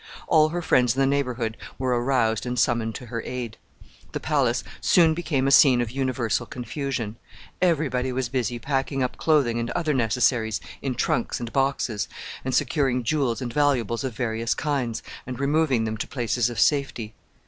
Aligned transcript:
All 0.27 0.49
her 0.49 0.63
friends 0.63 0.95
in 0.95 0.99
the 0.99 1.05
neighborhood 1.05 1.57
were 1.77 1.89
aroused 1.91 2.47
and 2.47 2.57
summoned 2.57 2.95
to 2.95 3.05
her 3.05 3.21
aid. 3.21 3.57
The 4.13 4.19
palace 4.19 4.63
soon 4.81 5.13
became 5.13 5.47
a 5.47 5.51
scene 5.51 5.79
of 5.79 5.91
universal 5.91 6.47
confusion. 6.47 7.17
Every 7.61 7.87
body 7.87 8.11
was 8.11 8.27
busy 8.27 8.57
packing 8.57 9.03
up 9.03 9.17
clothing 9.17 9.59
and 9.59 9.69
other 9.75 9.93
necessaries 9.93 10.59
in 10.81 10.95
trunks 10.95 11.39
and 11.39 11.53
boxes, 11.53 12.07
and 12.43 12.55
securing 12.55 13.03
jewels 13.03 13.43
and 13.43 13.53
valuables 13.53 14.03
of 14.03 14.15
various 14.15 14.55
kinds, 14.55 15.03
and 15.27 15.39
removing 15.39 15.83
them 15.83 15.97
to 15.97 16.07
places 16.07 16.49
of 16.49 16.59
safety. 16.59 17.13